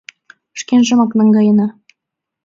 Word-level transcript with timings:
Шкенжымак 0.59 1.11
наҥгаена. 1.17 1.67